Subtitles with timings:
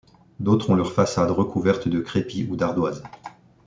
[0.39, 3.03] D'autres ont leurs façades recouvertes de crépi ou d'ardoises.